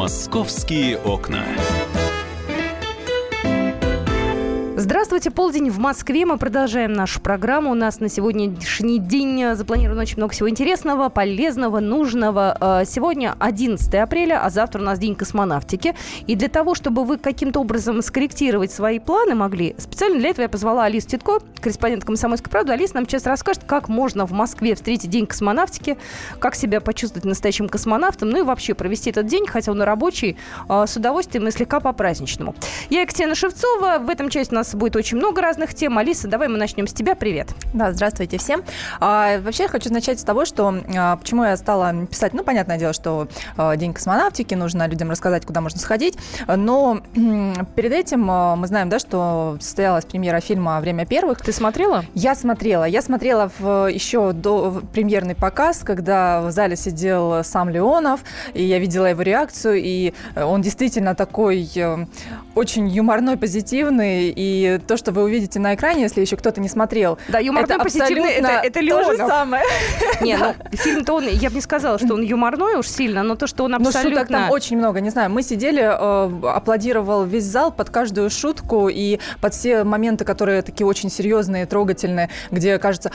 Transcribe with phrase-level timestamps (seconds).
[0.00, 1.44] Московские окна.
[4.90, 6.26] Здравствуйте, полдень в Москве.
[6.26, 7.70] Мы продолжаем нашу программу.
[7.70, 12.56] У нас на сегодняшний день запланировано очень много всего интересного, полезного, нужного.
[12.60, 15.94] Э, сегодня 11 апреля, а завтра у нас День космонавтики.
[16.26, 20.48] И для того, чтобы вы каким-то образом скорректировать свои планы могли, специально для этого я
[20.48, 22.72] позвала Алису Титко, корреспондент «Комсомольской правды».
[22.72, 25.98] Алиса нам сейчас расскажет, как можно в Москве встретить День космонавтики,
[26.40, 30.36] как себя почувствовать настоящим космонавтом, ну и вообще провести этот день, хотя он и рабочий,
[30.68, 32.56] э, с удовольствием и слегка по-праздничному.
[32.88, 33.98] Я Екатерина Шевцова.
[34.00, 35.98] В этом части у нас будет очень много разных тем.
[35.98, 37.14] Алиса, давай мы начнем с тебя.
[37.14, 37.48] Привет.
[37.74, 38.64] Да, здравствуйте всем.
[38.98, 42.32] А, вообще, я хочу начать с того, что а, почему я стала писать.
[42.32, 46.16] Ну, понятное дело, что а, День космонавтики, нужно людям рассказать, куда можно сходить.
[46.48, 47.02] Но
[47.76, 51.42] перед этим а, мы знаем, да, что состоялась премьера фильма «Время первых».
[51.42, 52.06] Ты смотрела?
[52.14, 52.84] Я смотрела.
[52.84, 58.20] Я смотрела в, еще до в премьерный показ, когда в зале сидел сам Леонов,
[58.54, 62.06] и я видела его реакцию, и он действительно такой э,
[62.54, 67.18] очень юморной, позитивный, и то, что вы увидите на экране, если еще кто-то не смотрел,
[67.28, 69.06] да, юморной, это позитивный, это, это Леонов.
[69.06, 69.64] то же самое.
[70.20, 73.46] Не, ну, фильм-то он, я бы не сказала, что он юморной уж сильно, но то,
[73.46, 74.02] что он абсолютно...
[74.02, 78.30] Ну, шуток там очень много, не знаю, мы сидели, э, аплодировал весь зал под каждую
[78.30, 83.10] шутку и под все моменты, которые такие очень серьезные, трогательные, где кажется,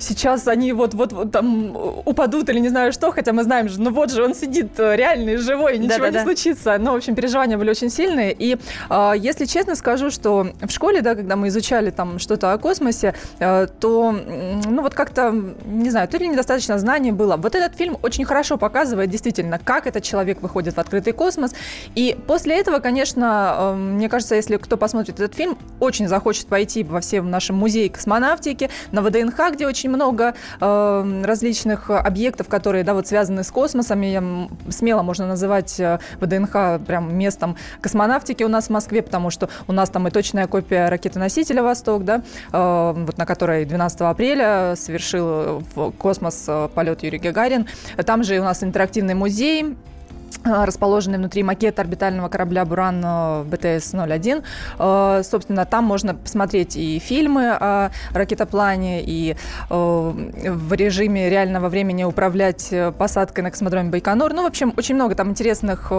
[0.00, 3.90] сейчас они вот-вот вот там упадут или не знаю что, хотя мы знаем же, ну
[3.90, 6.78] вот же он сидит э, реальный, живой, ничего да, да, не случится.
[6.78, 8.32] Но, в общем, переживания были очень сильные.
[8.32, 8.56] И,
[8.90, 13.66] если честно скажу, что в школе, да, когда мы изучали там что-то о космосе, э,
[13.80, 17.36] то, ну вот как-то, не знаю, то ли недостаточно знаний было.
[17.36, 21.54] Вот этот фильм очень хорошо показывает действительно, как этот человек выходит в открытый космос.
[21.94, 26.84] И после этого, конечно, э, мне кажется, если кто посмотрит этот фильм, очень захочет пойти
[26.84, 32.84] во все в нашем музее космонавтики, на ВДНХ, где очень много э, различных объектов, которые,
[32.84, 34.02] да, вот связаны с космосом.
[34.02, 34.20] И
[34.70, 35.80] смело можно называть
[36.20, 40.46] ВДНХ прям местом космонавтики у нас в Москве, потому что у нас там и точная
[40.46, 42.22] копия ракеты-носителя «Восток», да,
[42.52, 47.66] э, вот на которой 12 апреля совершил в космос э, полет Юрий Гагарин.
[48.04, 49.76] Там же у нас интерактивный музей,
[50.44, 55.22] э, расположенный внутри макета орбитального корабля «Буран» БТС-01.
[55.22, 59.36] Собственно, там можно посмотреть и фильмы о ракетоплане, и
[59.68, 64.32] в режиме реального времени управлять посадкой на космодроме Байконур.
[64.32, 65.92] Ну, в общем, очень много там интересных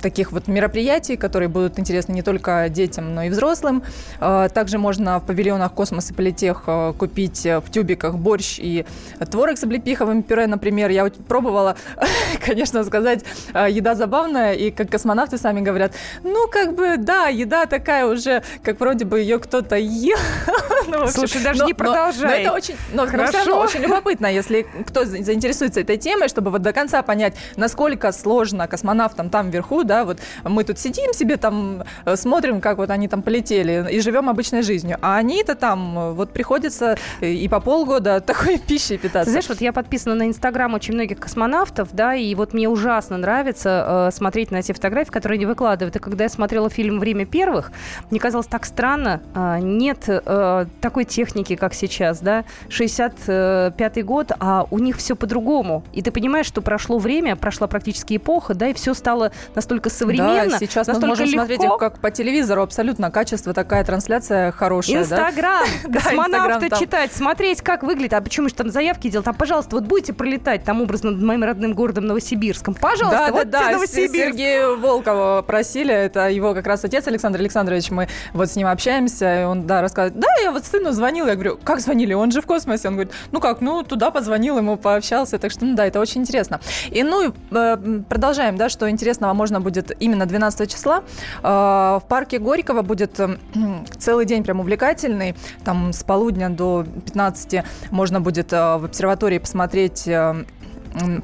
[0.00, 3.82] таких вот мероприятий, которые будут интересны не только детям, но и взрослым.
[4.20, 8.86] А, также можно в павильонах «Космос» и «Политех» а, купить э, в тюбиках борщ и
[9.30, 10.90] творог с облепиховым пюре, например.
[10.90, 11.76] Я пробовала,
[12.44, 15.92] конечно, сказать, а, еда забавная, и как космонавты сами говорят,
[16.22, 20.18] ну, как бы, да, еда такая уже, как вроде бы ее кто-то ел.
[20.86, 22.22] ну, Слушай, даже но, не продолжай.
[22.22, 26.28] Но, но это очень, но, но все равно очень любопытно, если кто заинтересуется этой темой,
[26.28, 31.12] чтобы вот до конца понять, насколько сложно космонавтам там вверху, да, вот мы тут сидим
[31.12, 35.56] себе там, э, смотрим, как вот они там полетели и живем обычной жизнью, а они-то
[35.56, 39.30] там э, вот приходится и по полгода такой пищей питаться.
[39.30, 44.08] Знаешь, вот я подписана на Инстаграм очень многих космонавтов, да, и вот мне ужасно нравится
[44.08, 45.96] э, смотреть на те фотографии, которые они выкладывают.
[45.96, 47.72] И когда я смотрела фильм «Время первых»,
[48.10, 54.66] мне казалось так странно, э, нет э, такой техники, как сейчас, да, 65-й год, а
[54.70, 55.82] у них все по-другому.
[55.92, 59.90] И ты понимаешь, что прошло время, прошла практически эпоха, да, и все стало настолько настолько
[59.90, 61.38] современно, да, сейчас мы можем легко.
[61.38, 65.02] смотреть их как по телевизору, абсолютно качество, такая трансляция хорошая.
[65.02, 66.00] Инстаграм, да?
[66.00, 68.14] космонавта читать, смотреть, как выглядит.
[68.14, 69.24] А почему же там заявки делать?
[69.24, 72.74] Там, пожалуйста, вот будете пролетать там образно над моим родным городом Новосибирском.
[72.74, 73.70] Пожалуйста, да, вот да, да.
[73.72, 74.14] Новосибирск.
[74.14, 79.42] Сергея Волкова просили, это его как раз отец Александр Александрович, мы вот с ним общаемся,
[79.42, 82.40] и он, да, рассказывает, да, я вот сыну звонил, я говорю, как звонили, он же
[82.40, 85.86] в космосе, он говорит, ну как, ну туда позвонил, ему пообщался, так что, ну да,
[85.86, 86.60] это очень интересно.
[86.90, 89.67] И, ну, э, продолжаем, да, что интересного можно будет
[90.00, 91.02] именно 12 12 числа.
[91.42, 93.38] А, в парке Горького будет эм,
[93.98, 95.34] целый день прям увлекательный.
[95.64, 100.44] Там с полудня до 15 можно будет э, в обсерватории посмотреть э,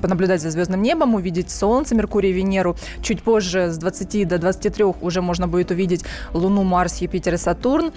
[0.02, 2.76] понаблюдать за звездным небом, увидеть Солнце, Меркурий, Венеру.
[3.02, 7.92] Чуть позже с 20 до 23 уже можно будет увидеть Луну, Марс, Юпитер и Сатурн.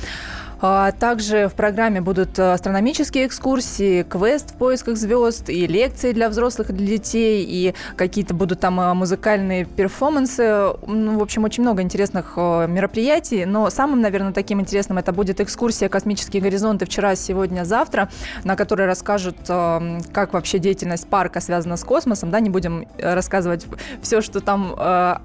[0.60, 6.30] А, также в программе будут э, астрономические экскурсии, квест в поисках звезд и лекции для
[6.30, 10.74] взрослых и для детей, и какие-то будут там э, музыкальные перформансы.
[10.88, 15.40] Ну, в общем, очень много интересных э, мероприятий, но самым, наверное, таким интересным это будет
[15.40, 18.10] экскурсия «Космические горизонты» вчера, сегодня, завтра,
[18.44, 22.32] на которой расскажут, как вообще деятельность парка связана с космосом.
[22.32, 23.66] Да, не будем рассказывать
[24.02, 24.76] все, что там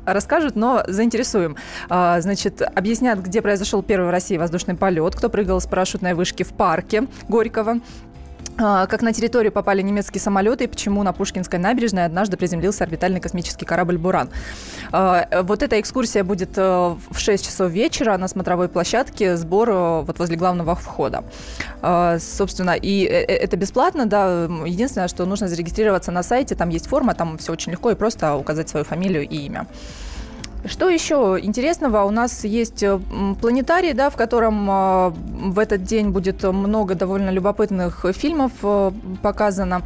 [0.04, 1.56] расскажут, но заинтересуем.
[1.88, 6.52] Значит, объяснят, где произошел первый в России воздушный полет, кто прыгал с парашютной вышки в
[6.52, 7.76] парке Горького.
[8.58, 13.20] а, как на территорию попали немецкие самолеты и почему на Пушкинской набережной однажды приземлился орбитальный
[13.20, 14.30] космический корабль «Буран».
[14.90, 20.02] А, вот эта экскурсия будет э, в 6 часов вечера на смотровой площадке, сбор э,
[20.02, 21.22] вот возле главного входа.
[21.82, 26.88] А, собственно, и э, это бесплатно, да, единственное, что нужно зарегистрироваться на сайте, там есть
[26.88, 29.68] форма, там все очень легко и просто указать свою фамилию и имя.
[30.64, 32.04] Что еще интересного?
[32.04, 32.98] У нас есть э,
[33.40, 35.08] планетарий, да, в котором э,
[35.50, 38.92] в этот день будет много довольно любопытных фильмов э,
[39.22, 39.82] показано.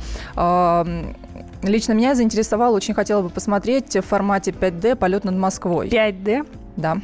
[1.62, 5.88] Лично меня заинтересовал, очень хотела бы посмотреть в формате 5D полет над Москвой.
[5.88, 6.46] 5D?
[6.76, 6.98] Да.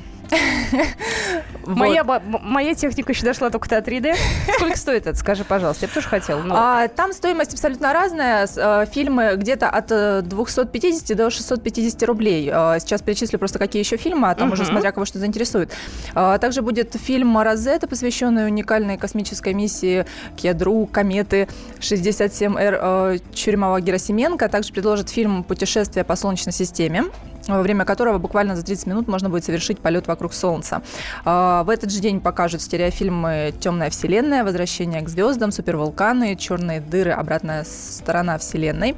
[1.67, 4.15] Моя, моя техника еще дошла только до 3D.
[4.57, 5.17] Сколько стоит это?
[5.17, 5.85] Скажи, пожалуйста.
[5.85, 6.45] Я бы тоже хотела.
[6.51, 8.49] А, там стоимость абсолютно разная.
[8.57, 12.51] Э, фильмы где-то от 250 э, до 650 рублей.
[12.53, 14.55] Э, сейчас перечислю просто какие еще фильмы, а там uh-huh.
[14.55, 15.71] уже смотря кого что заинтересует.
[16.15, 20.05] Также будет фильм «Розетта», посвященный уникальной космической миссии
[20.37, 21.49] к ядру кометы
[21.81, 24.49] 67Р Чуримова Герасименко.
[24.49, 27.05] Также предложат фильм «Путешествие по Солнечной системе»
[27.49, 30.83] во время которого буквально за 30 минут можно будет совершить полет вокруг Солнца.
[31.25, 37.13] А, в этот же день покажут стереофильмы «Темная вселенная», «Возвращение к звездам», «Супервулканы», «Черные дыры»,
[37.13, 38.97] «Обратная сторона вселенной»,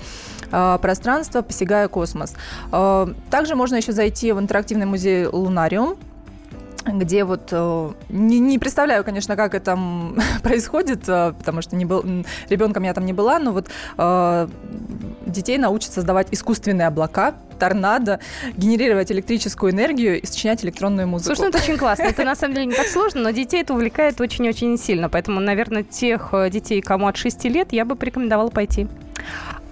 [0.50, 2.35] а, «Пространство», «Посягая космос».
[2.73, 5.96] А, также можно еще зайти в интерактивный музей «Лунариум»,
[6.86, 9.78] где вот э, не, не представляю, конечно, как это
[10.42, 12.04] происходит, э, потому что не был,
[12.48, 14.48] ребенком я там не была, но вот э,
[15.26, 18.20] детей научат создавать искусственные облака, торнадо,
[18.56, 21.34] генерировать электрическую энергию и сочинять электронную музыку.
[21.34, 22.04] Слушай, ну это очень классно.
[22.04, 25.08] Это на самом деле не так сложно, но детей это увлекает очень-очень сильно.
[25.08, 28.88] Поэтому, наверное, тех детей, кому от 6 лет, я бы порекомендовала пойти.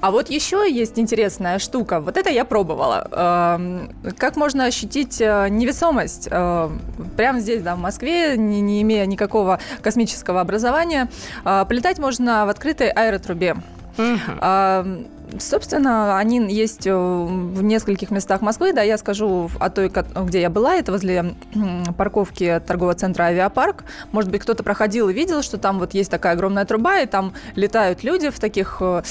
[0.02, 2.00] А вот еще есть интересная штука.
[2.00, 3.06] Вот это я пробовала.
[3.12, 6.70] Эм, как можно ощутить э, невесомость э,
[7.16, 11.08] прямо здесь, да, в Москве, не, не имея никакого космического образования?
[11.44, 13.56] Э, полетать можно в открытой аэротрубе.
[13.96, 15.06] Uh-huh.
[15.38, 18.72] Собственно, они есть э, в нескольких местах Москвы.
[18.72, 19.90] Да, я скажу о той,
[20.24, 20.76] где я была.
[20.76, 21.34] Это возле
[21.96, 23.84] парковки торгового центра «Авиапарк».
[24.10, 27.32] Может быть, кто-то проходил и видел, что там вот есть такая огромная труба, и там
[27.54, 29.02] летают люди в таких э,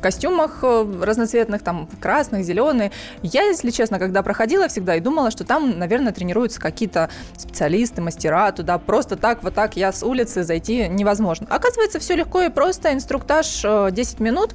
[0.00, 2.92] костюмах э, разноцветных, там красных, зеленые.
[3.22, 8.52] Я, если честно, когда проходила всегда и думала, что там, наверное, тренируются какие-то специалисты, мастера,
[8.52, 11.46] туда просто так, вот так я с улицы зайти невозможно.
[11.50, 12.92] Оказывается, все легко и просто.
[12.92, 14.54] Инструктаж 10 минут,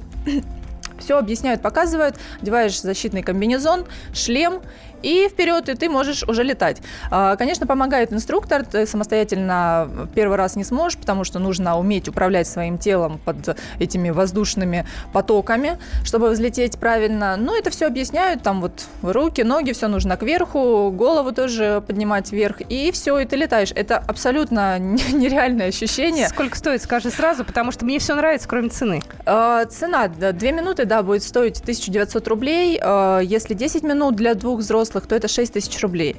[0.98, 4.60] все объясняют, показывают, одеваешь защитный комбинезон, шлем,
[5.02, 6.82] и вперед, и ты можешь уже летать.
[7.10, 12.46] А, конечно, помогает инструктор, ты самостоятельно первый раз не сможешь, потому что нужно уметь управлять
[12.46, 17.36] своим телом под этими воздушными потоками, чтобы взлететь правильно.
[17.36, 22.60] Но это все объясняют, там вот руки, ноги, все нужно кверху, голову тоже поднимать вверх,
[22.68, 23.72] и все, и ты летаешь.
[23.74, 26.28] Это абсолютно нереальное ощущение.
[26.28, 29.02] Сколько стоит, скажи сразу, потому что мне все нравится, кроме цены.
[29.24, 32.78] А, цена, две минуты, да, будет стоить 1900 рублей.
[32.82, 36.16] А, если 10 минут для двух взрослых, взрослых, то это 6 тысяч рублей.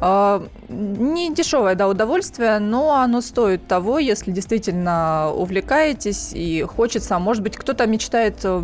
[0.00, 7.16] А, не дешевое, да, удовольствие, но оно стоит того, если действительно увлекаетесь и хочется.
[7.16, 8.62] А может быть, кто-то мечтает э,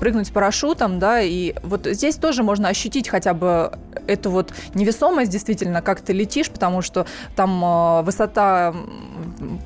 [0.00, 3.72] прыгнуть с парашютом, да, и вот здесь тоже можно ощутить хотя бы
[4.06, 7.06] эту вот невесомость, действительно, как ты летишь, потому что
[7.36, 8.74] там э, высота,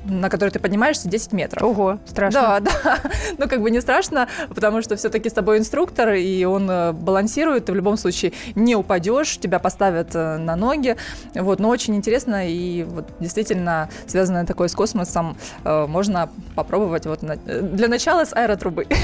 [0.05, 1.63] на которой ты поднимаешься, 10 метров.
[1.63, 2.41] Ого, страшно.
[2.41, 2.97] Да, да.
[3.37, 7.65] Ну, как бы не страшно, потому что все-таки с тобой инструктор, и он э, балансирует,
[7.65, 10.95] ты в любом случае не упадешь, тебя поставят на ноги.
[11.33, 17.21] Вот, но очень интересно и вот действительно связанное такое с космосом э, можно попробовать вот
[17.21, 18.87] на, для начала с аэротрубы.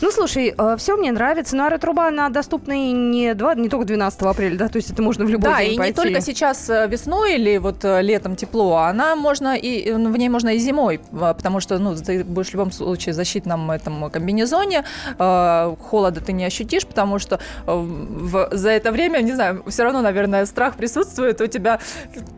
[0.00, 3.86] Ну, слушай, э, все мне нравится, но аэротруба, она доступна и не, 2, не только
[3.86, 5.90] 12 апреля, да, то есть это можно в любой да, день и пойти.
[5.90, 10.28] не только сейчас э, весной или вот э, летом тепло, она можно и в ней
[10.28, 14.10] можно и зимой, э, потому что, ну, ты будешь в любом случае в защитном этом
[14.10, 14.84] комбинезоне,
[15.18, 19.84] э, холода ты не ощутишь, потому что э, в, за это время, не знаю, все
[19.84, 21.78] равно, наверное, страх присутствует, у тебя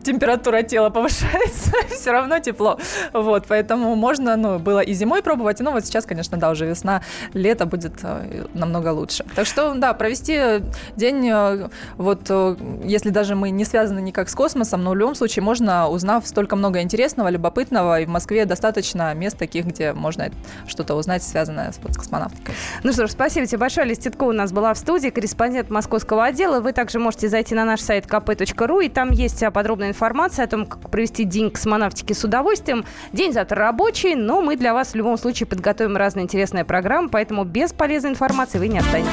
[0.03, 2.79] температура тела повышается, все равно тепло.
[3.13, 7.01] Вот, поэтому можно, ну, было и зимой пробовать, но вот сейчас, конечно, да, уже весна,
[7.33, 9.25] лето будет э, намного лучше.
[9.35, 10.63] Так что, да, провести
[10.95, 15.15] день, э, вот, э, если даже мы не связаны никак с космосом, но в любом
[15.15, 20.29] случае можно, узнав столько много интересного, любопытного, и в Москве достаточно мест таких, где можно
[20.67, 22.55] что-то узнать, связанное с космонавтикой.
[22.83, 23.87] Ну что ж, спасибо тебе большое.
[23.87, 26.59] Листитко у нас была в студии, корреспондент московского отдела.
[26.59, 30.65] Вы также можете зайти на наш сайт kp.ru, и там есть подробная информация о том,
[30.65, 32.85] как провести день космонавтики с удовольствием.
[33.13, 37.45] День завтра рабочий, но мы для вас в любом случае подготовим разные интересные программы, поэтому
[37.45, 39.11] без полезной информации вы не останетесь.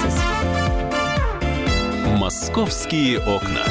[2.19, 3.63] Московские окна.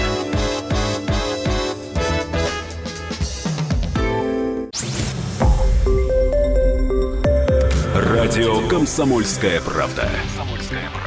[7.93, 10.09] Радио «Комсомольская правда».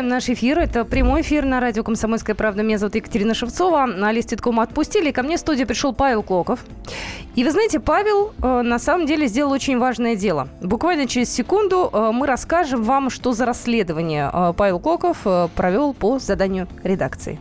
[0.00, 0.58] Продолжаем наш эфир.
[0.58, 2.62] Это прямой эфир на радио «Комсомольская правда».
[2.62, 3.84] Меня зовут Екатерина Шевцова.
[3.84, 5.10] На Листитком отпустили.
[5.10, 6.60] Ко мне в студию пришел Павел Клоков.
[7.36, 10.48] И вы знаете, Павел э, на самом деле сделал очень важное дело.
[10.62, 15.92] Буквально через секунду э, мы расскажем вам, что за расследование э, Павел Клоков э, провел
[15.92, 17.38] по заданию редакции.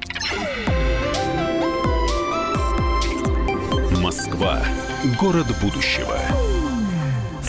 [4.01, 4.60] Москва.
[5.18, 6.18] Город будущего.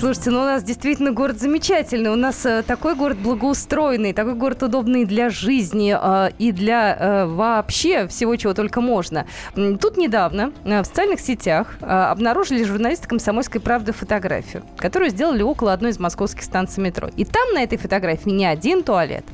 [0.01, 2.09] Слушайте, ну у нас действительно город замечательный.
[2.09, 7.27] У нас э, такой город благоустроенный, такой город удобный для жизни э, и для э,
[7.27, 9.27] вообще всего, чего только можно.
[9.55, 15.99] Тут недавно в социальных сетях обнаружили журналисты «Комсомольской правды» фотографию, которую сделали около одной из
[15.99, 17.11] московских станций метро.
[17.19, 19.27] И там на этой фотографии не один туалет,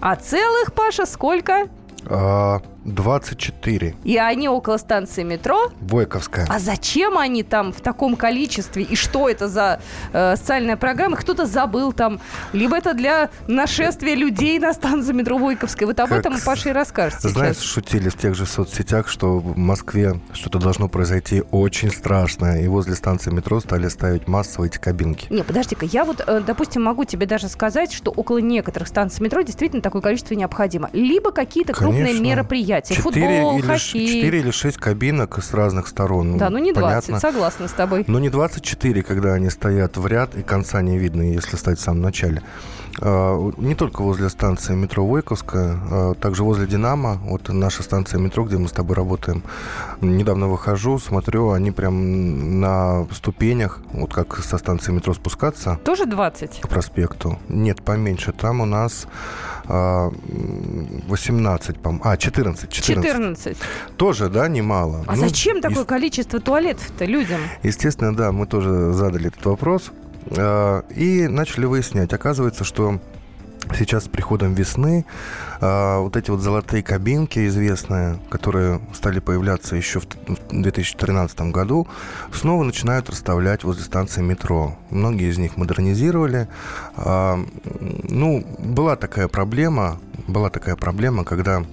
[0.00, 1.68] а целых, Паша, сколько?
[2.84, 3.94] 24.
[4.04, 5.70] И они около станции метро.
[5.80, 6.46] Бойковская.
[6.48, 8.82] А зачем они там в таком количестве?
[8.82, 9.80] И что это за
[10.12, 11.16] э, социальная программа?
[11.16, 12.20] Кто-то забыл там.
[12.52, 15.86] Либо это для нашествия людей на станцию метро Бойковская.
[15.86, 19.56] Вот об как, этом Паша и расскажет Знаешь, шутили в тех же соцсетях, что в
[19.56, 22.62] Москве что-то должно произойти очень страшное.
[22.62, 25.26] И возле станции метро стали ставить массово эти кабинки.
[25.32, 25.86] Не, подожди-ка.
[25.86, 30.02] Я вот, э, допустим, могу тебе даже сказать, что около некоторых станций метро действительно такое
[30.02, 30.90] количество необходимо.
[30.92, 32.94] Либо какие-то крупные мероприятия мероприятий.
[32.94, 34.06] 4 Футбол, или, хоккей.
[34.06, 36.36] 4 или 6 кабинок с разных сторон.
[36.38, 37.20] Да, ну не 20, понятно.
[37.20, 38.04] согласна с тобой.
[38.06, 41.82] Но не 24, когда они стоят в ряд, и конца не видно, если стать в
[41.82, 42.42] самом начале.
[43.00, 47.18] А, не только возле станции метро Войковская, а также возле «Динамо».
[47.24, 49.42] Вот наша станция метро, где мы с тобой работаем.
[50.00, 55.78] Недавно выхожу, смотрю, они прям на ступенях, вот как со станции метро спускаться.
[55.84, 56.60] Тоже 20?
[56.60, 57.38] К проспекту.
[57.48, 58.32] Нет, поменьше.
[58.32, 59.06] Там у нас
[59.66, 63.04] 18, по А, 14, 14.
[63.04, 63.56] 14.
[63.96, 65.04] Тоже, да, немало.
[65.06, 65.86] А ну, зачем такое и...
[65.86, 67.40] количество туалетов-то людям?
[67.62, 69.90] Естественно, да, мы тоже задали этот вопрос.
[70.30, 72.12] А, и начали выяснять.
[72.12, 73.00] Оказывается, что
[73.72, 75.06] Сейчас с приходом весны
[75.60, 80.06] э, вот эти вот золотые кабинки известные, которые стали появляться еще в
[80.50, 81.88] 2013 году,
[82.32, 84.76] снова начинают расставлять возле станции метро.
[84.90, 86.46] Многие из них модернизировали.
[86.96, 87.36] Э,
[88.08, 91.64] ну, была такая проблема, была такая проблема, когда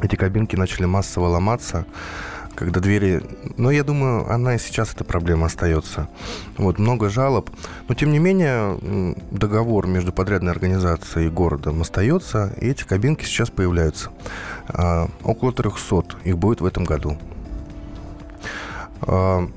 [0.00, 1.84] эти кабинки начали массово ломаться
[2.60, 3.22] когда двери...
[3.56, 6.08] Но я думаю, она и сейчас эта проблема остается.
[6.58, 7.48] Вот, много жалоб.
[7.88, 13.48] Но, тем не менее, договор между подрядной организацией и городом остается, и эти кабинки сейчас
[13.48, 14.10] появляются.
[14.68, 17.16] А, около 300 их будет в этом году.
[19.00, 19.48] А,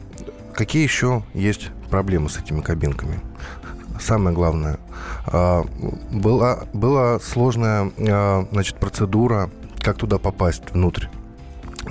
[0.53, 3.19] какие еще есть проблемы с этими кабинками?
[3.99, 4.79] Самое главное,
[5.27, 5.65] а,
[6.09, 9.49] была, была сложная а, значит, процедура,
[9.81, 11.07] как туда попасть внутрь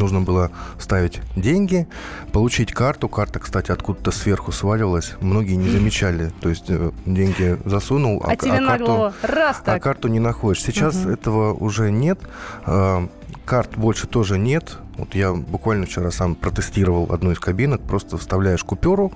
[0.03, 1.87] нужно было ставить деньги,
[2.33, 3.09] получить карту.
[3.09, 5.15] Карта, кстати, откуда-то сверху сваливалась.
[5.21, 6.33] Многие не замечали.
[6.41, 9.77] То есть э, деньги засунул, а, а, тебе а, карту, раз так.
[9.77, 10.63] а карту не находишь.
[10.63, 11.11] Сейчас угу.
[11.11, 12.19] этого уже нет.
[12.65, 13.09] А,
[13.45, 14.79] карт больше тоже нет.
[14.97, 17.81] Вот я буквально вчера сам протестировал одну из кабинок.
[17.83, 19.13] Просто вставляешь купюру,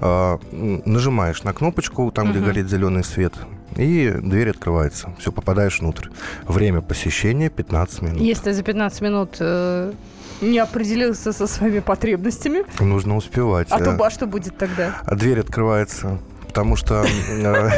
[0.00, 2.34] а, нажимаешь на кнопочку, там, угу.
[2.34, 3.34] где горит зеленый свет,
[3.76, 5.14] и дверь открывается.
[5.18, 6.08] Все, попадаешь внутрь.
[6.46, 8.20] Время посещения 15 минут.
[8.20, 9.92] Если за 15 минут э,
[10.40, 12.64] не определился со своими потребностями.
[12.80, 13.68] Нужно успевать.
[13.70, 14.96] А, то, а что будет тогда?
[15.04, 16.18] А дверь открывается
[16.52, 17.06] потому что...
[17.30, 17.70] Э,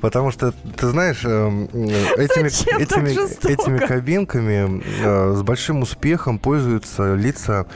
[0.00, 1.28] потому что, ты знаешь, э,
[2.16, 2.48] этими,
[2.82, 7.66] этими, этими кабинками э, с большим успехом пользуются лица,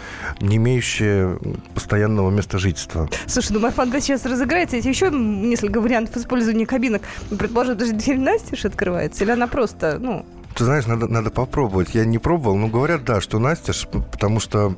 [0.40, 1.38] не имеющие
[1.72, 3.08] постоянного места жительства.
[3.26, 4.74] Слушай, ну моя фантазия сейчас разыграется.
[4.74, 7.02] Есть еще несколько вариантов использования кабинок.
[7.30, 10.26] Предположим, даже дверь Настеж открывается, или она просто, ну...
[10.56, 11.94] Ты знаешь, надо, надо попробовать.
[11.94, 14.74] Я не пробовал, но говорят, да, что Настеж, потому что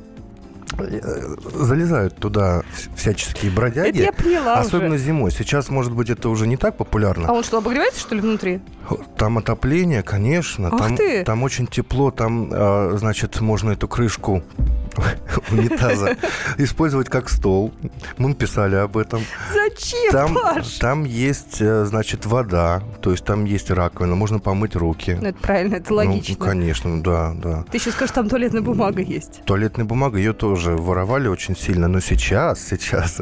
[1.53, 2.63] залезают туда
[2.95, 3.89] всяческие бродяги.
[3.89, 5.03] Это я поняла Особенно уже.
[5.03, 5.31] зимой.
[5.31, 7.27] Сейчас, может быть, это уже не так популярно.
[7.27, 8.61] А он что, обогревается, что ли, внутри?
[9.17, 10.69] Там отопление, конечно.
[10.71, 11.23] Ах там, ты!
[11.23, 14.43] там очень тепло, там, а, значит, можно эту крышку
[15.51, 16.15] унитаза
[16.57, 17.73] использовать как стол.
[18.17, 19.21] Мы писали об этом.
[19.53, 20.77] Зачем, Там, Паш?
[20.77, 25.17] там есть, э, значит, вода, то есть там есть раковина, можно помыть руки.
[25.19, 26.35] Ну, это правильно, это Ну, логично.
[26.45, 27.63] конечно, да, да.
[27.71, 29.43] Ты еще скажешь, там туалетная бумага есть.
[29.45, 33.21] Туалетная бумага, ее тоже воровали очень сильно, но сейчас, сейчас,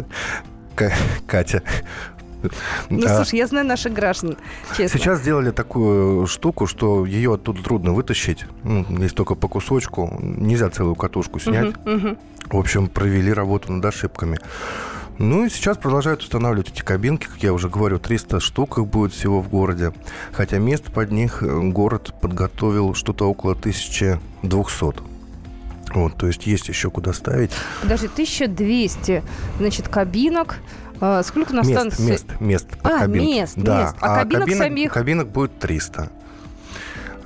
[0.75, 0.93] Ка-
[1.27, 1.63] Катя,
[2.89, 4.37] Ну, а, слушай, я знаю наших граждан,
[4.77, 4.99] честно.
[4.99, 8.45] Сейчас сделали такую штуку, что ее оттуда трудно вытащить.
[8.63, 10.17] Ну, есть только по кусочку.
[10.21, 11.75] Нельзя целую катушку снять.
[11.85, 12.17] Мгм, мгм.
[12.49, 14.39] В общем, провели работу над ошибками.
[15.17, 17.27] Ну и сейчас продолжают устанавливать эти кабинки.
[17.27, 19.93] Как я уже говорю, 300 штук их будет всего в городе.
[20.33, 24.19] Хотя мест под них э, город подготовил что-то около 1200.
[25.93, 27.51] Вот, то есть есть еще куда ставить.
[27.81, 29.23] Подожди, 1200,
[29.59, 30.57] значит, кабинок.
[31.01, 32.05] А, сколько у нас Мест, станций?
[32.05, 33.25] мест, мест под А, кабинки.
[33.25, 33.81] мест, да.
[33.83, 33.95] мест.
[34.01, 34.93] А кабинок самих?
[34.93, 36.09] Кабинок будет 300.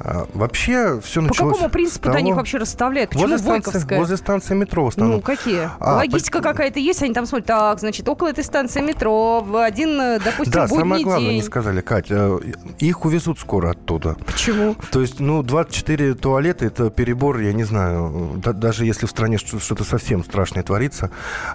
[0.02, 3.10] А, вообще все По началось какому с принципу того- они их вообще расставляют?
[3.10, 4.00] Почему возле станции, Бойковская?
[4.00, 5.18] возле станции метро основном.
[5.18, 5.70] Ну, какие?
[5.80, 9.62] А, Логистика по- какая-то есть, они там смотрят, так, значит, около этой станции метро, в
[9.64, 11.38] один, э, допустим, да, самое главное день.
[11.38, 14.16] не сказали, Катя, э, их увезут скоро оттуда.
[14.26, 14.76] Почему?
[14.92, 19.38] То есть, ну, 24 туалета– это перебор, я не знаю, да- даже если в стране
[19.38, 21.12] что- что-то совсем страшное творится.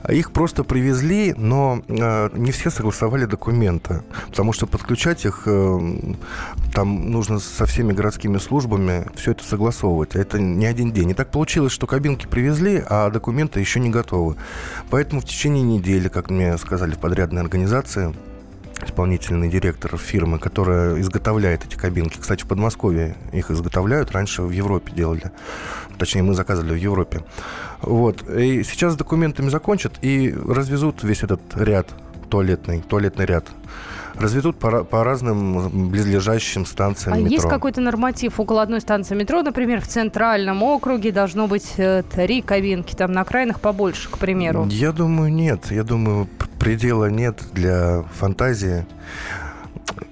[0.08, 5.78] Их просто привезли, но э, не все согласовали документы, потому что подключать их э,
[6.74, 10.16] там нужно со всеми городскими службами все это согласовывать.
[10.16, 11.10] А это не один день.
[11.10, 14.36] И так получилось, что кабинки привезли, а документы еще не готовы.
[14.90, 18.14] Поэтому в течение недели, как мне сказали в подрядной организации,
[18.82, 22.18] исполнительный директор фирмы, которая изготовляет эти кабинки.
[22.18, 25.30] Кстати, в Подмосковье их изготовляют, раньше в Европе делали.
[25.98, 27.22] Точнее, мы заказывали в Европе.
[27.80, 28.28] Вот.
[28.28, 31.88] И сейчас с документами закончат и развезут весь этот ряд
[32.28, 33.46] туалетный, туалетный ряд.
[34.14, 37.32] Разведут по, по разным близлежащим станциям А метро.
[37.32, 42.42] есть какой-то норматив около одной станции метро, например, в центральном округе должно быть э, три
[42.42, 44.66] кабинки, там на окраинах побольше, к примеру.
[44.70, 45.70] Я думаю, нет.
[45.70, 46.28] Я думаю,
[46.58, 48.86] предела нет для фантазии.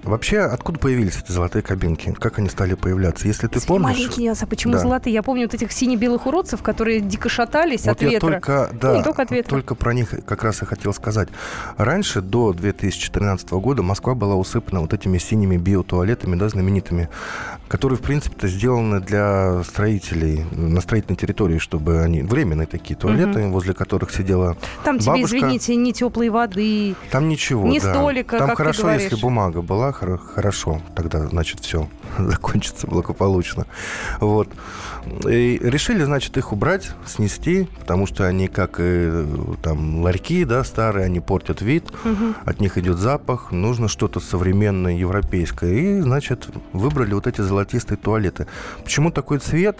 [0.03, 2.11] Вообще, откуда появились эти золотые кабинки?
[2.19, 3.27] Как они стали появляться?
[3.27, 3.97] Если ты Такие помнишь...
[3.97, 4.79] Маленькие, а почему Да.
[4.79, 5.13] золотые?
[5.13, 8.27] Я помню вот этих сине-белых уродцев, которые дико шатались Вот от я ветра.
[8.31, 9.49] только, да, Ну, не только от ветра.
[9.49, 11.29] только про них как раз и хотел сказать.
[11.77, 17.07] Раньше, до 2013 года, Москва была усыпана вот этими синими биотуалетами, да, знаменитыми,
[17.69, 22.23] которые, в принципе-то, сделаны для строителей на строительной территории, чтобы они...
[22.23, 25.37] Временные такие туалеты, возле которых сидела Там тебе, бабушка.
[25.37, 26.95] извините, не теплой воды.
[27.09, 27.93] Там ничего, Ни да.
[27.93, 29.21] столика, Там как ты хорошо, если говоришь.
[29.21, 30.81] бумага была, хорошо.
[30.95, 33.65] Тогда, значит, все закончится благополучно.
[34.19, 34.49] Вот.
[35.27, 39.25] И решили, значит, их убрать, снести, потому что они, как и
[39.61, 41.91] там ларьки, да, старые, они портят вид,
[42.45, 45.71] от них идет запах, нужно что-то современное, европейское.
[45.73, 48.47] И, значит, выбрали вот эти золотистые туалеты.
[48.83, 49.79] Почему такой цвет?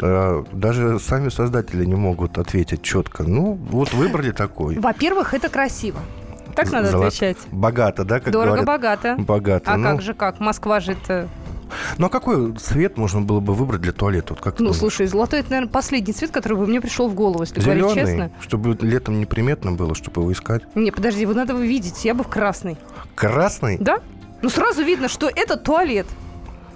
[0.00, 3.22] Э, Даже сами создатели не могут ответить четко.
[3.22, 4.78] Ну, вот выбрали такой.
[4.78, 6.00] Во-первых, это красиво.
[6.56, 7.36] Так надо Золот- отвечать.
[7.52, 8.54] Богато, да, как говорят?
[8.54, 9.14] Дорого-богато.
[9.18, 9.72] Богато.
[9.72, 10.40] А ну, как же как?
[10.40, 11.28] Москва же это...
[11.98, 14.34] Ну, а какой цвет можно было бы выбрать для туалета?
[14.34, 14.78] Вот как Ну, думаешь?
[14.78, 18.06] слушай, золотой это, наверное, последний цвет, который бы мне пришел в голову, если говорить Зеленый,
[18.06, 18.30] честно.
[18.40, 20.62] чтобы летом неприметно было, чтобы его искать.
[20.76, 22.04] Не, подожди, его надо видеть.
[22.04, 22.78] Я бы в красный.
[23.16, 23.78] Красный?
[23.78, 23.98] Да?
[24.42, 26.06] Ну, сразу видно, что это туалет.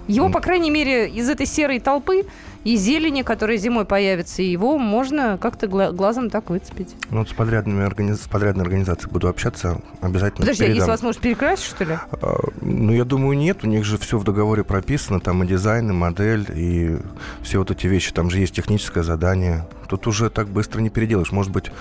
[0.07, 2.25] Его, по крайней мере, из этой серой толпы
[2.63, 6.95] и зелени, которая зимой появится, его можно как-то гла- глазом так выцепить.
[7.09, 10.89] Ну, вот с, подрядными организ- с подрядной организацией буду общаться, обязательно Подожди, а есть передам.
[10.89, 11.97] возможность перекрасить, что ли?
[12.11, 13.63] А, Ну, я думаю, нет.
[13.63, 15.19] У них же все в договоре прописано.
[15.19, 16.97] Там и дизайн, и модель, и
[17.41, 18.11] все вот эти вещи.
[18.11, 19.65] Там же есть техническое задание.
[19.89, 21.31] Тут уже так быстро не переделаешь.
[21.31, 21.71] Может быть,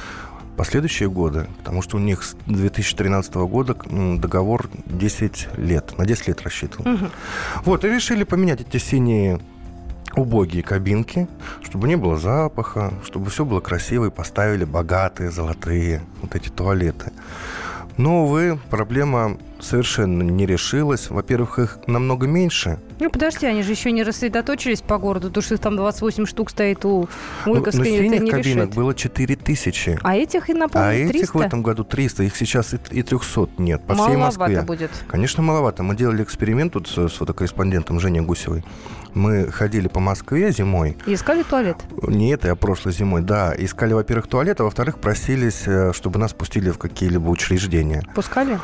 [0.56, 3.76] последующие годы, потому что у них с 2013 года
[4.16, 6.94] договор 10 лет, на 10 лет рассчитан.
[6.94, 7.10] Мгм.
[7.64, 9.40] Вот, и решили поменять эти синие
[10.16, 11.28] убогие кабинки,
[11.62, 17.12] чтобы не было запаха, чтобы все было красиво, и поставили богатые, золотые вот эти туалеты.
[17.96, 21.10] Но, увы, проблема совершенно не решилась.
[21.10, 22.78] Во-первых, их намного меньше.
[22.98, 26.50] Ну, подожди, они же еще не рассредоточились по городу, то, что их там 28 штук
[26.50, 27.08] стоит у
[27.46, 28.74] Но, но Ойковской, это синих не кабинок решить.
[28.76, 29.98] было 4 тысячи.
[30.02, 31.38] А этих, и напомню, А этих 300?
[31.38, 32.24] в этом году 300.
[32.24, 33.82] Их сейчас и, и 300 нет.
[33.86, 34.62] По всей Маловато Москве.
[34.62, 34.90] будет.
[35.08, 35.82] Конечно, маловато.
[35.82, 38.64] Мы делали эксперимент тут с, с фотокорреспондентом Женей Гусевой.
[39.14, 40.96] Мы ходили по Москве зимой.
[41.06, 41.76] И искали туалет?
[42.06, 43.52] Не это, а прошлой зимой, да.
[43.58, 48.02] Искали, во-первых, туалет, а во-вторых, просились, э, чтобы нас пустили в какие-либо учреждения.
[48.14, 48.58] Пускали?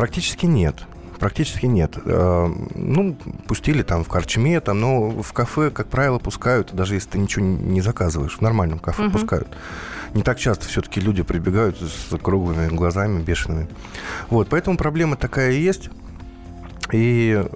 [0.00, 0.76] Практически нет.
[1.18, 1.98] Практически нет.
[2.06, 7.10] Э, Ну, пустили там в корчме, там, но в кафе, как правило, пускают, даже если
[7.10, 8.38] ты ничего не заказываешь.
[8.38, 9.12] В нормальном кафе Мгм.
[9.12, 9.48] пускают.
[10.14, 13.68] Не так часто все-таки люди прибегают с круглыми глазами, бешеными.
[14.30, 15.90] Вот, поэтому проблема такая и есть.
[16.92, 17.46] И э,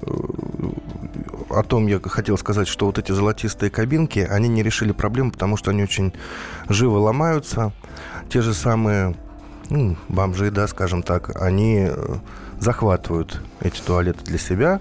[1.48, 5.56] о том я хотел сказать, что вот эти золотистые кабинки, они не решили проблему, потому
[5.56, 6.12] что они очень
[6.68, 7.72] живо ломаются.
[8.28, 9.14] Те же самые
[9.74, 12.16] ну, бомжи, да, скажем так, они э,
[12.60, 14.80] захватывают эти туалеты для себя,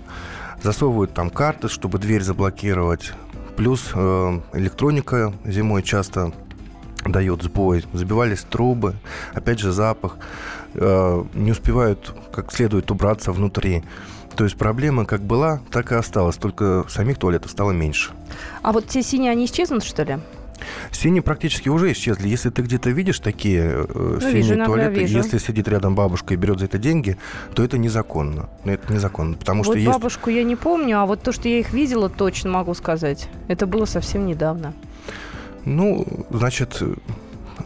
[0.61, 3.13] засовывают там карты, чтобы дверь заблокировать.
[3.55, 6.31] Плюс э, электроника зимой часто
[7.05, 7.83] дает сбой.
[7.91, 8.93] Забивались трубы,
[9.33, 10.17] опять же запах.
[10.75, 13.83] Э, не успевают как следует убраться внутри.
[14.35, 18.11] То есть проблема как была, так и осталась, только самих туалетов стало меньше.
[18.61, 20.19] А вот те синие, они исчезнут, что ли?
[20.91, 22.27] Синие практически уже исчезли.
[22.27, 25.17] Если ты где-то видишь такие э, ну, синие вижу, туалеты, вижу.
[25.17, 27.17] если сидит рядом бабушка и берет за это деньги,
[27.53, 28.49] то это незаконно.
[28.63, 30.37] Это незаконно, потому вот что бабушку есть...
[30.37, 33.29] я не помню, а вот то, что я их видела, точно могу сказать.
[33.47, 34.73] Это было совсем недавно.
[35.65, 36.81] Ну, значит,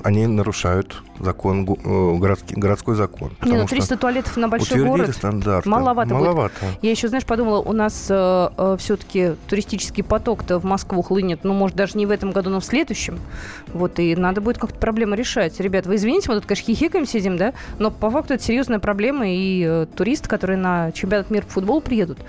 [0.04, 3.32] они нарушают закон, э, городский, городской закон.
[3.44, 5.70] Не, ну 300 туалетов на большой город стандарты.
[5.70, 6.54] маловато, маловато.
[6.62, 6.84] Будет.
[6.84, 11.54] Я еще, знаешь, подумала, у нас э, э, все-таки туристический поток-то в Москву хлынет, ну,
[11.54, 13.20] может, даже не в этом году, но в следующем.
[13.74, 15.60] Вот, и надо будет как-то проблему решать.
[15.60, 19.28] Ребят, вы извините, мы тут, конечно, хихикаем сидим, да, но по факту это серьезная проблема,
[19.28, 22.20] и э, туристы, которые на чемпионат мира по футболу приедут,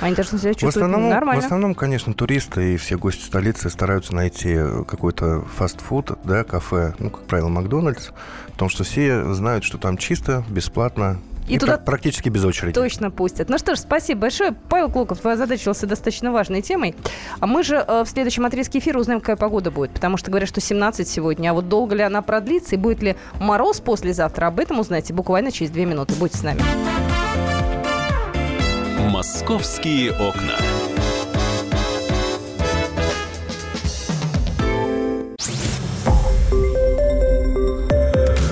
[0.00, 1.42] они должны себя чувствовать в основном, нормально.
[1.42, 4.56] В основном, конечно, туристы и все гости столицы стараются найти
[4.86, 8.10] какой-то фастфуд, да, кафе, ну, как правило, Макдональдс,
[8.52, 12.74] Потому что все знают, что там чисто, бесплатно, и, и туда практически без очереди.
[12.74, 13.48] Точно пустят.
[13.48, 14.52] Ну что ж, спасибо большое.
[14.68, 16.94] Павел Клоков озадачился достаточно важной темой.
[17.40, 19.92] А мы же э, в следующем отрезке эфира узнаем, какая погода будет.
[19.92, 21.50] Потому что говорят, что 17 сегодня.
[21.50, 25.50] А вот долго ли она продлится и будет ли мороз послезавтра, об этом узнаете буквально
[25.50, 26.14] через две минуты.
[26.14, 26.60] Будьте с нами.
[29.10, 30.56] «Московские окна».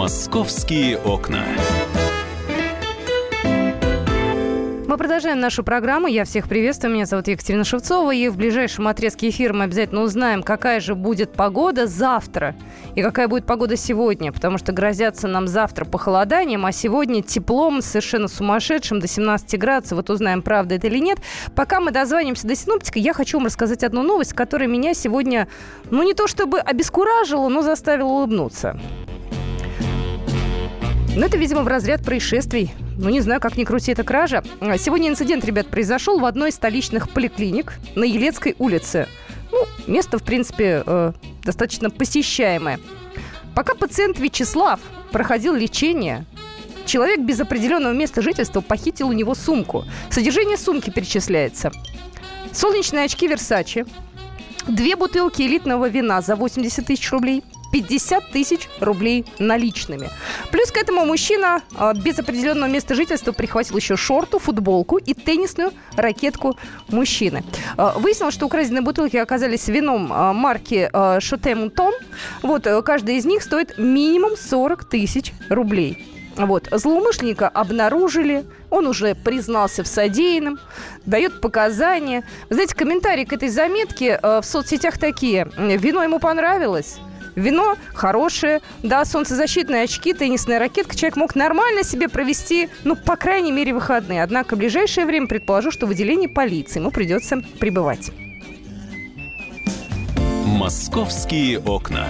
[0.00, 1.44] «Московские окна».
[4.86, 6.06] Мы продолжаем нашу программу.
[6.06, 6.94] Я всех приветствую.
[6.94, 8.14] Меня зовут Екатерина Шевцова.
[8.14, 12.56] И в ближайшем отрезке эфира мы обязательно узнаем, какая же будет погода завтра
[12.94, 14.32] и какая будет погода сегодня.
[14.32, 19.96] Потому что грозятся нам завтра похолоданием, а сегодня теплом совершенно сумасшедшим до 17 градусов.
[19.98, 21.18] Вот узнаем, правда это или нет.
[21.54, 25.46] Пока мы дозвонимся до синоптика, я хочу вам рассказать одну новость, которая меня сегодня,
[25.90, 28.80] ну не то чтобы обескуражила, но заставила улыбнуться.
[31.16, 32.70] Ну, это, видимо, в разряд происшествий.
[32.96, 34.44] Ну, не знаю, как ни крути, это кража.
[34.60, 39.08] А, сегодня инцидент, ребят, произошел в одной из столичных поликлиник на Елецкой улице.
[39.50, 42.78] Ну, место, в принципе, э, достаточно посещаемое.
[43.56, 44.78] Пока пациент Вячеслав
[45.10, 46.26] проходил лечение,
[46.86, 49.84] человек без определенного места жительства похитил у него сумку.
[50.10, 51.72] Содержание сумки перечисляется.
[52.52, 53.84] Солнечные очки Версачи,
[54.68, 60.10] две бутылки элитного вина за 80 тысяч рублей– 50 тысяч рублей наличными.
[60.50, 65.72] Плюс к этому мужчина э, без определенного места жительства прихватил еще шорту, футболку и теннисную
[65.96, 66.56] ракетку
[66.88, 67.44] мужчины.
[67.76, 71.50] Э, выяснилось, что украденные бутылки оказались вином э, марки Шоте.
[72.42, 76.06] Вот, э, каждая из них стоит минимум 40 тысяч рублей.
[76.36, 76.68] Вот.
[76.70, 80.58] Злоумышленника обнаружили, он уже признался в содеянном,
[81.04, 82.24] дает показания.
[82.48, 85.50] Знаете, комментарии к этой заметке э, в соцсетях такие.
[85.56, 86.98] Вино ему понравилось,
[87.34, 90.96] Вино хорошее, да, солнцезащитные очки, теннисная ракетка.
[90.96, 94.22] Человек мог нормально себе провести, ну, по крайней мере, выходные.
[94.22, 98.10] Однако в ближайшее время предположу, что в отделении полиции ему придется пребывать.
[100.44, 102.06] «Московские окна».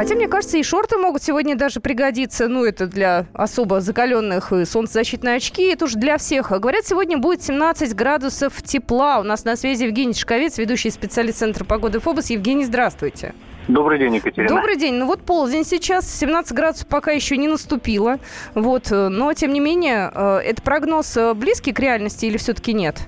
[0.00, 2.48] Хотя, мне кажется, и шорты могут сегодня даже пригодиться.
[2.48, 5.64] Ну, это для особо закаленных и солнцезащитные очки.
[5.64, 6.52] Это уж для всех.
[6.52, 9.20] Говорят, сегодня будет 17 градусов тепла.
[9.20, 12.30] У нас на связи Евгений Шковец, ведущий специалист Центра погоды ФОБОС.
[12.30, 13.34] Евгений, здравствуйте.
[13.68, 14.48] Добрый день, Екатерина.
[14.48, 14.94] Добрый день.
[14.94, 18.20] Ну вот полдень сейчас, 17 градусов пока еще не наступило.
[18.54, 23.06] Вот, но тем не менее, э, это прогноз э, близкий к реальности или все-таки нет?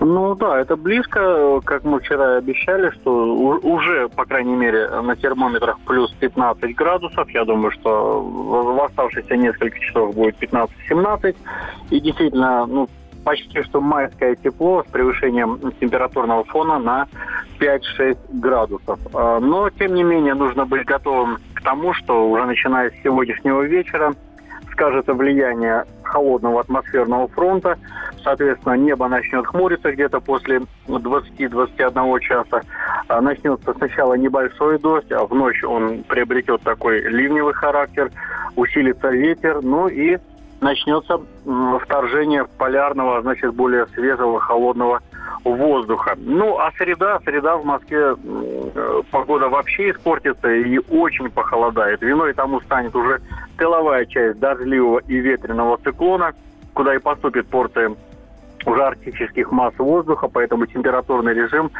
[0.00, 5.78] Ну да, это близко, как мы вчера обещали, что уже, по крайней мере, на термометрах
[5.80, 7.28] плюс 15 градусов.
[7.30, 11.36] Я думаю, что в оставшиеся несколько часов будет 15-17.
[11.90, 12.88] И действительно, ну,
[13.24, 17.08] почти что майское тепло с превышением температурного фона на
[17.58, 18.98] 5-6 градусов.
[19.12, 23.62] А, но, тем не менее, нужно быть готовым к тому, что уже начиная с сегодняшнего
[23.62, 24.14] вечера
[24.72, 27.78] скажется влияние холодного атмосферного фронта.
[28.22, 32.62] Соответственно, небо начнет хмуриться где-то после 20-21 часа.
[33.08, 38.10] А, начнется сначала небольшой дождь, а в ночь он приобретет такой ливневый характер,
[38.56, 40.18] усилится ветер, ну и
[40.60, 41.20] начнется
[41.82, 45.00] вторжение полярного, значит, более свежего, холодного
[45.44, 46.14] воздуха.
[46.16, 52.02] Ну, а среда, среда в Москве э, погода вообще испортится и очень похолодает.
[52.02, 53.20] Виной тому станет уже
[53.56, 56.32] тыловая часть дождливого и ветреного циклона,
[56.74, 57.94] куда и поступит порция
[58.66, 61.70] уже арктических масс воздуха, поэтому температурный режим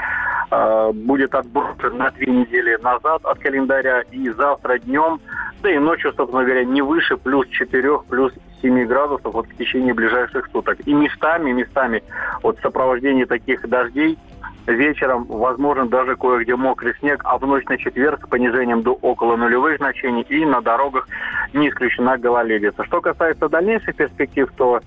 [0.50, 4.02] э, будет отброшен на две недели назад от календаря.
[4.10, 5.20] И завтра днем,
[5.62, 9.94] да и ночью, собственно говоря, не выше плюс 4, плюс 7 градусов вот в течение
[9.94, 10.78] ближайших суток.
[10.86, 12.02] И местами, местами
[12.42, 14.18] вот в сопровождении таких дождей
[14.66, 19.36] вечером возможно даже кое-где мокрый снег, а в ночь на четверг с понижением до около
[19.36, 21.08] нулевых значений и на дорогах
[21.52, 22.84] не исключена гололедица.
[22.84, 24.80] Что касается дальнейших перспектив, то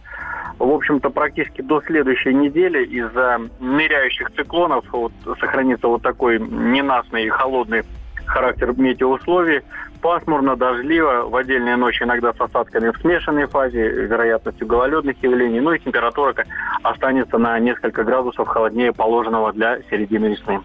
[0.60, 7.30] в общем-то, практически до следующей недели из-за ныряющих циклонов вот, сохранится вот такой ненастный и
[7.30, 7.84] холодный
[8.26, 9.62] характер метеоусловий.
[10.02, 15.60] Пасмурно, дождливо, в отдельные ночи иногда с осадками в смешанной фазе, вероятностью гололедных явлений.
[15.60, 16.34] Ну и температура
[16.82, 20.60] останется на несколько градусов холоднее положенного для середины весны.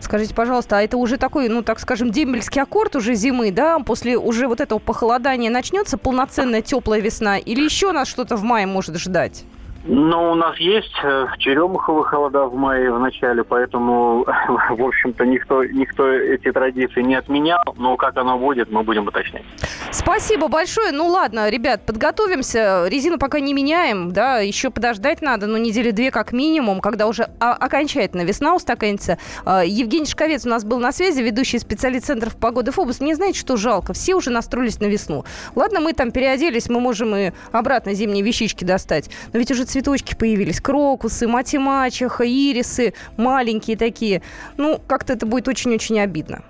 [0.00, 3.78] Скажите, пожалуйста, а это уже такой, ну, так скажем, дембельский аккорд уже зимы, да?
[3.78, 7.38] После уже вот этого похолодания начнется полноценная теплая весна?
[7.38, 9.44] Или еще нас что-то в мае может ждать?
[9.84, 14.24] Ну, у нас есть э, черемуховые холода в мае в начале, поэтому,
[14.70, 19.42] в общем-то, никто, никто эти традиции не отменял, но как оно будет, мы будем уточнять.
[19.90, 20.92] Спасибо большое.
[20.92, 22.86] Ну ладно, ребят, подготовимся.
[22.88, 27.24] Резину пока не меняем, да, еще подождать надо, ну, недели две как минимум, когда уже
[27.40, 29.18] окончательно весна устаканится.
[29.44, 33.00] А, Евгений Шковец у нас был на связи, ведущий специалист Центров погоды Фобус.
[33.00, 33.92] Не знаете, что жалко?
[33.94, 35.24] Все уже настроились на весну.
[35.56, 39.10] Ладно, мы там переоделись, мы можем и обратно зимние вещички достать.
[39.32, 40.60] Но ведь уже цветочки появились.
[40.60, 44.22] Крокусы, мать-мачеха, ирисы, маленькие такие.
[44.56, 46.42] Ну, как-то это будет очень-очень обидно.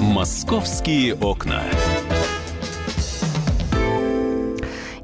[0.00, 1.62] «Московские окна».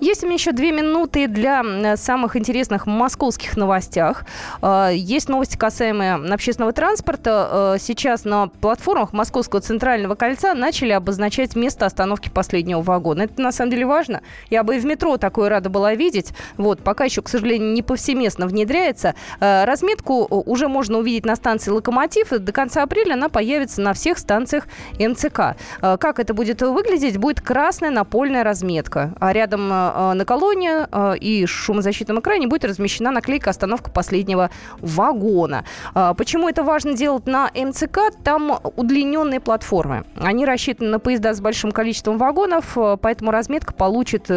[0.04, 4.26] Есть у меня еще две минуты для самых интересных московских новостях.
[4.60, 7.48] А, есть новости, касаемые общественного транспорта.
[7.50, 13.22] А, сейчас на платформах Московского центрального кольца начали обозначать место остановки последнего вагона.
[13.22, 14.20] Это на самом деле важно.
[14.50, 16.34] Я бы и в метро такое рада была видеть.
[16.58, 19.14] Вот, пока еще, к сожалению, не повсеместно внедряется.
[19.40, 22.28] А, разметку уже можно увидеть на станции «Локомотив».
[22.28, 24.66] До конца апреля она появится на всех станциях
[24.98, 25.56] МЦК.
[25.80, 27.16] Как это будет выглядеть?
[27.16, 29.14] Будет красная напольная разметка.
[29.18, 35.64] А рядом Э, на колонне э, и шумозащитном экране будет размещена наклейка «Остановка последнего вагона».
[35.94, 38.12] Э, почему это важно делать на МЦК?
[38.22, 40.04] Там удлиненные платформы.
[40.16, 44.28] Они рассчитаны на поезда с большим количеством вагонов, поэтому разметка получит,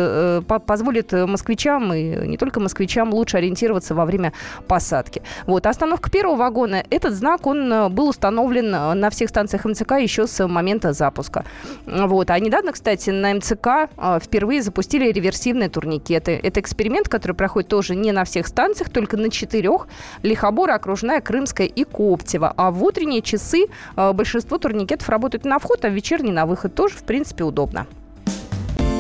[0.48, 4.34] позволит москвичам и не только москвичам лучше ориентироваться во время
[4.68, 5.22] посадки.
[5.46, 5.66] Вот.
[5.66, 10.94] Остановка первого вагона, этот знак, он был установлен на всех станциях МЦК еще с момента
[10.94, 11.46] запуска.
[11.86, 12.30] Вот.
[12.30, 13.90] А недавно, кстати, на МЦК
[14.22, 16.40] впервые запустили реверсивный реактивные турникеты.
[16.44, 19.88] Это эксперимент, который проходит тоже не на всех станциях, только на четырех.
[20.24, 22.54] Лихобора, Окружная, Крымская и Коптева.
[22.58, 26.76] А в утренние часы э, большинство турникетов работают на вход, а в вечерние на выход.
[26.76, 27.88] Тоже, в принципе, удобно.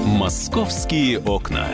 [0.05, 1.67] «Московские окна».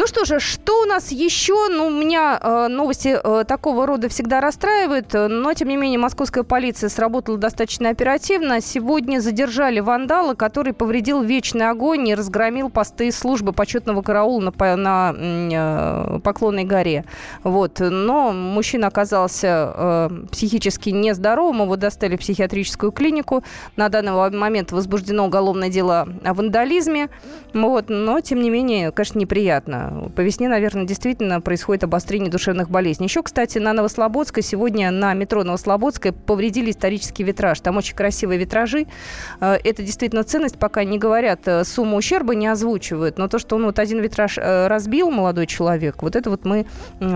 [0.00, 1.68] Ну что же, что у нас еще?
[1.68, 6.88] Ну, меня э, новости э, такого рода всегда расстраивают, но, тем не менее, московская полиция
[6.88, 8.62] сработала достаточно оперативно.
[8.62, 15.14] Сегодня задержали вандала, который повредил вечный огонь и разгромил посты службы почетного караула на, на
[15.18, 17.04] э, Поклонной горе.
[17.44, 17.80] Вот.
[17.80, 23.44] Но мужчина оказался э, психически нездоровым, его достали в психиатрическую клинику.
[23.76, 27.10] На данный момент возбуждено уголовное дело о вандализме.
[27.52, 27.90] Вот.
[27.90, 29.89] Но, тем не менее, конечно, неприятно.
[30.14, 33.06] По весне, наверное, действительно происходит обострение душевных болезней.
[33.06, 37.60] Еще, кстати, на Новослободской сегодня на метро Новослободской повредили исторический витраж.
[37.60, 38.86] Там очень красивые витражи.
[39.40, 43.18] Э, это действительно ценность, пока не говорят, э, сумму ущерба не озвучивают.
[43.18, 46.66] Но то, что он вот один витраж э, разбил, молодой человек, вот это вот мы,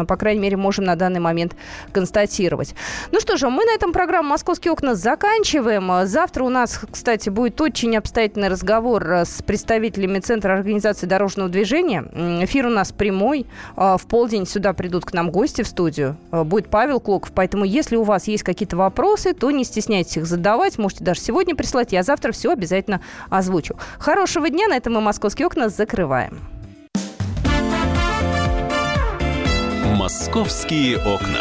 [0.08, 1.54] по крайней мере, можем на данный момент
[1.92, 2.74] констатировать.
[3.12, 6.06] Ну что же, мы на этом программу «Московские окна» заканчиваем.
[6.06, 12.04] Завтра у нас, кстати, будет очень обстоятельный разговор с представителями Центра организации дорожного движения
[12.54, 13.46] Эфир у нас прямой.
[13.74, 16.16] А, в полдень сюда придут к нам гости в студию.
[16.30, 17.32] А, будет Павел Клоков.
[17.34, 20.78] Поэтому, если у вас есть какие-то вопросы, то не стесняйтесь их задавать.
[20.78, 21.90] Можете даже сегодня прислать.
[21.90, 23.76] Я завтра все обязательно озвучу.
[23.98, 24.68] Хорошего дня.
[24.68, 26.38] На этом мы «Московские окна» закрываем.
[29.96, 31.40] «Московские окна».